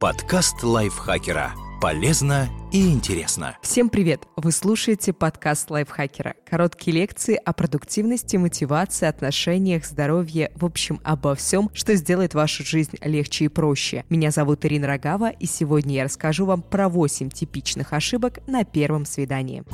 Подкаст 0.00 0.62
лайфхакера. 0.62 1.52
Полезно 1.78 2.48
и 2.72 2.90
интересно. 2.90 3.58
Всем 3.60 3.90
привет! 3.90 4.22
Вы 4.34 4.50
слушаете 4.50 5.12
подкаст 5.12 5.70
лайфхакера. 5.70 6.36
Короткие 6.48 6.96
лекции 6.96 7.34
о 7.34 7.52
продуктивности, 7.52 8.38
мотивации, 8.38 9.06
отношениях, 9.06 9.84
здоровье, 9.84 10.52
в 10.56 10.64
общем, 10.64 11.02
обо 11.04 11.34
всем, 11.34 11.68
что 11.74 11.94
сделает 11.96 12.32
вашу 12.32 12.64
жизнь 12.64 12.96
легче 13.02 13.44
и 13.44 13.48
проще. 13.48 14.06
Меня 14.08 14.30
зовут 14.30 14.64
Ирина 14.64 14.86
Рогава, 14.86 15.28
и 15.28 15.44
сегодня 15.44 15.96
я 15.96 16.04
расскажу 16.04 16.46
вам 16.46 16.62
про 16.62 16.88
8 16.88 17.28
типичных 17.28 17.92
ошибок 17.92 18.38
на 18.46 18.64
первом 18.64 19.04
свидании. 19.04 19.64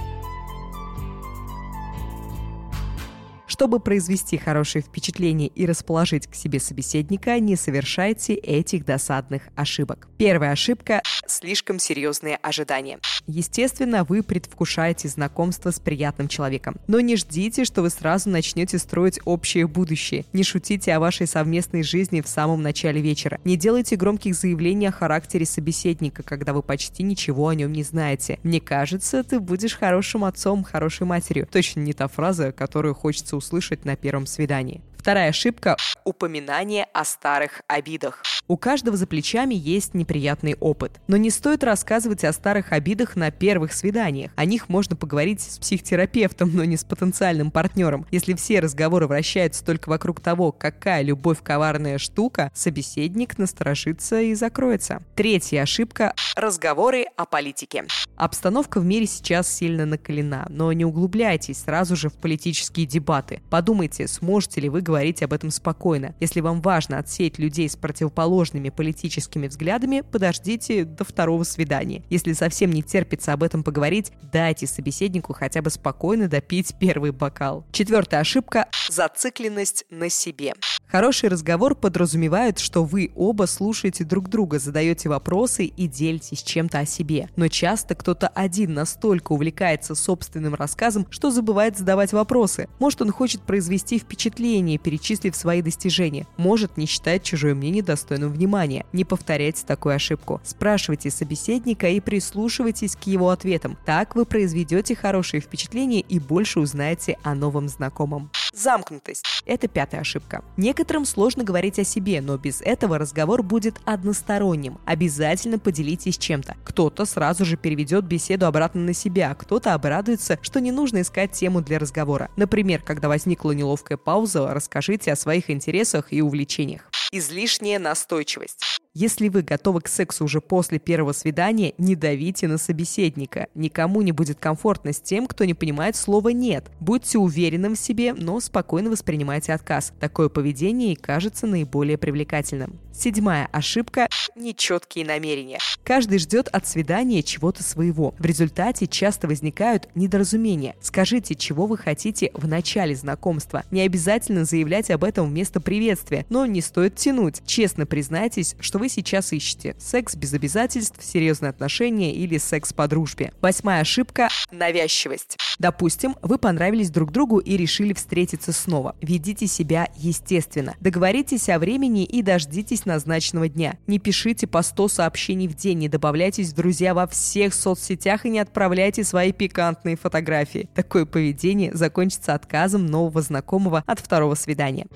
Чтобы 3.57 3.81
произвести 3.81 4.37
хорошее 4.37 4.85
впечатление 4.85 5.49
и 5.49 5.65
расположить 5.65 6.27
к 6.27 6.35
себе 6.35 6.61
собеседника, 6.61 7.41
не 7.41 7.57
совершайте 7.57 8.35
этих 8.35 8.85
досадных 8.85 9.45
ошибок. 9.55 10.09
Первая 10.19 10.51
ошибка– 10.51 11.01
слишком 11.27 11.79
серьезные 11.79 12.37
ожидания. 12.37 12.99
Естественно, 13.27 14.05
вы 14.05 14.23
предвкушаете 14.23 15.09
знакомство 15.09 15.71
с 15.71 15.81
приятным 15.81 16.29
человеком. 16.29 16.77
Но 16.87 17.01
не 17.01 17.17
ждите, 17.17 17.65
что 17.65 17.81
вы 17.81 17.89
сразу 17.89 18.29
начнете 18.29 18.79
строить 18.79 19.21
общее 19.25 19.67
будущее. 19.67 20.27
Не 20.35 20.45
шутите 20.45 20.93
о 20.93 21.01
вашей 21.01 21.27
совместной 21.27 21.83
жизни 21.83 22.21
в 22.21 22.29
самом 22.29 22.61
начале 22.61 23.01
вечера. 23.01 23.41
Не 23.45 23.57
делайте 23.57 23.97
громких 23.97 24.35
заявлений 24.35 24.89
о 24.89 24.93
характере 24.93 25.47
собеседника, 25.47 26.23
когда 26.23 26.53
вы 26.53 26.63
почти 26.63 27.03
ничего 27.03 27.49
о 27.49 27.55
нем 27.55 27.73
не 27.73 27.85
знаете. 27.85 28.39
Мне 28.43 28.61
кажется, 28.61 29.25
ты 29.25 29.41
будешь 29.41 29.75
хорошим 29.75 30.25
отцом, 30.25 30.63
хорошей 30.63 31.07
матерью. 31.07 31.49
Точно 31.51 31.81
не 31.81 31.95
та 31.95 32.07
фраза, 32.07 32.53
которую 32.53 32.95
хочется 32.95 33.35
услышать 33.35 33.46
услышать 33.47 33.85
на 33.85 33.95
первом 33.97 34.27
свидании. 34.27 34.83
Вторая 35.07 35.29
ошибка– 35.29 35.77
упоминание 36.05 36.89
о 36.93 37.05
старых 37.05 37.63
обидах. 37.69 38.25
У 38.49 38.57
каждого 38.57 38.97
за 38.97 39.07
плечами 39.07 39.55
есть 39.55 39.95
неприятный 39.95 40.57
опыт. 40.59 41.01
Но 41.07 41.17
не 41.17 41.31
стоит 41.31 41.63
рассказывать 41.63 42.25
о 42.25 42.33
старых 42.33 42.73
обидах 42.73 43.15
на 43.15 43.31
первых 43.31 43.73
свиданиях. 43.73 44.33
О 44.35 44.45
них 44.45 44.69
можно 44.69 44.97
поговорить 44.97 45.41
с 45.41 45.61
психотерапевтом, 45.61 46.51
но 46.53 46.65
не 46.65 46.77
с 46.77 46.83
потенциальным 46.83 47.53
партнером. 47.53 48.05
Если 48.11 48.35
все 48.35 48.59
разговоры 48.59 49.07
вращаются 49.07 49.65
только 49.65 49.89
вокруг 49.89 50.21
того, 50.21 50.51
какая 50.51 51.03
любовь 51.03 51.39
коварная 51.41 51.99
штука, 51.99 52.51
собеседник 52.53 53.39
насторожится 53.39 54.21
и 54.21 54.35
закроется. 54.35 55.05
Третья 55.15 55.63
ошибка– 55.63 56.15
разговоры 56.37 57.07
о 57.17 57.27
политике. 57.27 57.85
Обстановка 58.17 58.81
в 58.81 58.85
мире 58.85 59.07
сейчас 59.07 59.53
сильно 59.53 59.87
накалена, 59.87 60.47
но 60.49 60.73
не 60.73 60.85
углубляйтесь 60.85 61.61
сразу 61.61 61.95
же 61.95 62.09
в 62.09 62.15
политические 62.15 62.87
дебаты. 62.87 63.41
Подумайте, 63.51 64.09
сможете 64.09 64.61
ли 64.61 64.69
вы 64.69 64.81
говорить 64.81 64.96
говорить 64.97 65.23
об 65.23 65.35
этом 65.35 65.51
спокойно. 65.51 66.15
Если 66.21 66.41
вам 66.41 66.63
важно 66.63 66.99
отсеять 66.99 67.39
людей 67.39 67.69
с 67.69 67.77
противоположными 67.77 68.71
политическими 68.71 69.47
взглядами, 69.47 70.01
подождите 70.01 70.85
до 70.85 71.05
второго 71.05 71.43
свидания. 71.45 72.03
Если 72.09 72.33
совсем 72.33 72.71
не 72.71 72.83
терпится 72.83 73.35
об 73.35 73.43
этом 73.43 73.63
поговорить, 73.63 74.11
дайте 74.33 74.67
собеседнику 74.67 75.35
хотя 75.35 75.61
бы 75.61 75.69
спокойно 75.69 76.29
допить 76.29 76.75
первый 76.81 77.11
бокал. 77.11 77.67
Четвертая 77.73 78.21
ошибка– 78.21 78.69
зацикленность 78.89 79.85
на 79.91 80.09
себе. 80.09 80.55
Хороший 80.89 81.29
разговор 81.29 81.75
подразумевает, 81.75 82.61
что 82.61 82.85
вы 82.85 83.11
оба 83.17 83.47
слушаете 83.47 84.05
друг 84.05 84.29
друга, 84.29 84.61
задаете 84.61 85.09
вопросы 85.09 85.65
и 85.65 85.89
делитесь 85.89 86.43
чем-то 86.43 86.79
о 86.79 86.87
себе. 86.87 87.29
Но 87.35 87.49
часто 87.49 87.97
кто-то 87.97 88.29
один 88.29 88.75
настолько 88.75 89.33
увлекается 89.33 89.97
собственным 89.97 90.55
рассказом, 90.55 91.07
что 91.11 91.31
забывает 91.31 91.77
задавать 91.77 92.13
вопросы. 92.13 92.69
Может, 92.79 93.03
он 93.03 93.11
хочет 93.11 93.43
произвести 93.43 93.99
впечатление, 93.99 94.79
перечислив 94.79 95.35
свои 95.35 95.61
достижения. 95.61 96.27
Может 96.37 96.77
не 96.77 96.87
считать 96.87 97.25
чужое 97.25 97.55
мнение 97.55 97.83
достойным 97.83 98.31
внимания. 98.31 98.87
Не 98.93 99.05
повторяйте 99.05 99.67
такую 99.67 99.97
ошибку. 99.97 100.41
Спрашивайте 100.45 101.11
собеседника 101.11 101.89
и 101.89 101.99
прислушивайтесь 101.99 102.95
к 102.95 103.05
его 103.05 103.31
ответам. 103.31 103.77
Так 103.85 104.15
вы 104.15 104.25
произведете 104.25 104.95
хорошее 104.95 105.41
впечатление 105.43 106.01
и 106.01 106.21
больше 106.21 106.61
узнаете 106.61 107.19
о 107.25 107.35
новом 107.35 107.69
знакомом. 107.69 108.31
Замкнутость. 108.57 109.25
Это 109.45 109.69
пятая 109.69 110.01
ошибка. 110.01 110.43
Некоторым 110.57 111.05
сложно 111.05 111.45
говорить 111.45 111.79
о 111.79 111.85
себе, 111.85 112.21
но 112.21 112.37
без 112.39 112.61
этого 112.63 112.99
разговор 112.99 113.43
будет 113.43 113.77
односторонним. 113.85 114.79
Обязательно 114.87 115.59
поделитесь 115.59 116.19
чем-то. 116.19 116.57
Кто-то 116.65 117.05
сразу 117.05 117.45
же 117.45 117.57
переведет 117.57 118.05
беседу 118.05 118.47
обратно 118.47 118.81
на 118.81 118.95
себя, 118.95 119.35
кто-то 119.35 119.75
обрадуется, 119.75 120.39
что 120.43 120.61
не 120.61 120.73
нужно 120.73 121.03
искать 121.03 121.33
тему 121.33 121.61
для 121.61 121.79
разговора. 121.79 122.31
Например, 122.37 122.83
когда 122.83 123.09
возникла 123.09 123.53
неловкая 123.53 123.99
пауза, 123.99 124.53
расскажите 124.53 124.87
расскажите 124.87 125.13
о 125.13 125.17
своих 125.17 125.51
интересах 125.51 126.13
и 126.13 126.23
увлечениях. 126.23 126.91
Излишняя 127.13 127.79
настойчивость. 127.79 128.76
Если 128.99 129.29
вы 129.29 129.43
готовы 129.43 129.83
к 129.83 129.89
сексу 129.89 130.25
уже 130.25 130.41
после 130.41 130.79
первого 130.79 131.13
свидания, 131.13 131.75
не 131.77 131.95
давите 131.97 132.49
на 132.49 132.57
собеседника. 132.57 133.47
Никому 133.55 134.01
не 134.01 134.11
будет 134.11 134.39
комфортно 134.39 134.95
с 134.95 135.01
тем, 135.03 135.27
кто 135.27 135.45
не 135.45 135.53
понимает 135.53 135.97
слова 135.97 136.31
«нет». 136.31 136.65
Будьте 136.81 137.19
уверенным 137.19 137.75
в 137.75 137.79
себе, 137.79 138.15
но 138.15 138.41
спокойно 138.41 138.89
воспринимайте 138.89 139.53
отказ. 139.53 139.93
Такое 140.01 140.31
поведение 140.31 140.95
и 140.95 140.97
кажется 140.97 141.47
наиболее 141.47 141.99
привлекательным. 141.99 142.81
Седьмая 142.91 143.51
ошибка– 143.53 144.09
нечеткие 144.35 145.05
намерения. 145.05 145.59
Каждый 145.85 146.19
ждет 146.19 146.49
от 146.49 146.67
свидания 146.67 147.23
чего-то 147.23 147.63
своего. 147.63 148.15
В 148.19 148.25
результате 148.25 148.87
часто 148.87 149.29
возникают 149.29 149.91
недоразумения. 149.95 150.75
Скажите, 150.81 151.35
чего 151.35 151.67
вы 151.67 151.77
хотите 151.77 152.31
в 152.33 152.49
начале 152.49 152.95
знакомства. 152.95 153.65
Не 153.71 153.83
обязательно 153.83 154.47
заявлять 154.47 154.91
об 154.91 155.05
этом 155.05 155.29
вместо 155.29 155.61
приветствия, 155.61 156.25
но 156.31 156.47
не 156.47 156.63
стоит 156.63 156.97
тянуть. 156.97 157.43
Честно 157.45 157.85
признайтесь, 157.85 158.57
что 158.61 158.79
вы 158.79 158.86
вы 158.87 158.91
сейчас 158.91 159.33
ищете. 159.33 159.75
Секс 159.81 160.15
без 160.15 160.33
обязательств, 160.33 161.03
серьезные 161.03 161.51
отношения 161.51 162.15
или 162.15 162.39
секс 162.39 162.73
по 162.73 162.87
дружбе. 162.87 163.33
Восьмая 163.41 163.81
ошибка– 163.81 164.29
навязчивость. 164.53 165.37
Допустим, 165.59 166.15
вы 166.23 166.39
понравились 166.39 166.91
друг 166.91 167.11
другу 167.11 167.39
и 167.39 167.57
решили 167.57 167.93
встретиться 167.95 168.53
снова. 168.53 168.95
Ведите 169.03 169.49
себя 169.49 169.89
естественно. 169.97 170.77
Договоритесь 170.79 171.49
о 171.49 171.59
времени 171.59 172.05
и 172.05 172.23
дождитесь 172.23 172.85
назначенного 172.85 173.49
дня. 173.49 173.77
Не 173.89 173.99
пишите 173.99 174.47
по 174.47 174.63
100 174.63 174.87
сообщений 174.87 175.49
в 175.49 175.57
день, 175.57 175.79
не 175.79 175.89
добавляйтесь 175.89 176.53
в 176.53 176.55
друзья 176.55 176.95
во 176.95 177.09
всех 177.09 177.55
соцсетях 177.55 178.25
и 178.25 178.31
не 178.31 178.39
отправляйте 178.39 179.03
свои 179.03 179.33
пикантные 179.33 179.97
фотографии. 179.97 180.69
Такое 180.77 181.07
поведение 181.07 181.75
закончится 181.75 182.35
отказом 182.35 182.87
нового 182.87 183.21
знакомого 183.21 183.83
от 183.85 183.99
второго 183.99 184.37
свидания. 184.37 184.87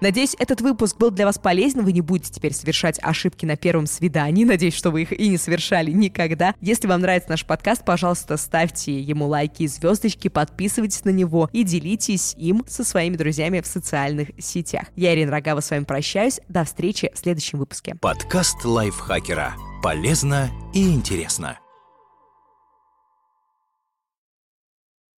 Надеюсь, 0.00 0.36
этот 0.38 0.60
выпуск 0.60 0.96
был 0.96 1.10
для 1.10 1.26
вас 1.26 1.38
полезен. 1.38 1.84
Вы 1.84 1.92
не 1.92 2.00
будете 2.00 2.32
теперь 2.32 2.54
совершать 2.54 2.98
ошибки 3.02 3.44
на 3.44 3.56
первом 3.56 3.86
свидании. 3.86 4.44
Надеюсь, 4.44 4.74
что 4.74 4.90
вы 4.90 5.02
их 5.02 5.12
и 5.12 5.28
не 5.28 5.38
совершали 5.38 5.90
никогда. 5.90 6.54
Если 6.60 6.86
вам 6.86 7.00
нравится 7.00 7.30
наш 7.30 7.44
подкаст, 7.44 7.84
пожалуйста, 7.84 8.36
ставьте 8.36 9.00
ему 9.00 9.26
лайки 9.26 9.64
и 9.64 9.66
звездочки, 9.66 10.28
подписывайтесь 10.28 11.04
на 11.04 11.10
него 11.10 11.48
и 11.52 11.64
делитесь 11.64 12.34
им 12.38 12.64
со 12.68 12.84
своими 12.84 13.16
друзьями 13.16 13.60
в 13.60 13.66
социальных 13.66 14.30
сетях. 14.38 14.84
Я, 14.94 15.14
Ирина 15.14 15.32
Рогава, 15.32 15.60
с 15.60 15.70
вами 15.70 15.84
прощаюсь. 15.84 16.40
До 16.48 16.64
встречи 16.64 17.10
в 17.14 17.18
следующем 17.18 17.58
выпуске. 17.58 17.94
Подкаст 18.00 18.64
лайфхакера. 18.64 19.54
Полезно 19.82 20.50
и 20.74 20.88
интересно. 20.88 21.58